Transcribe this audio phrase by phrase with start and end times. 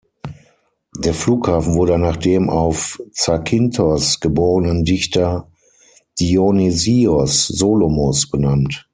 [0.97, 5.47] Der Flughafen wurde nach dem auf Zakynthos geborenen Dichter
[6.19, 8.89] Dionysios Solomos benannt.